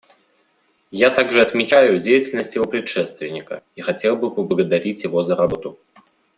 [0.89, 5.77] Я также отмечаю деятельность его предшественника и хотел бы поблагодарить его за работу.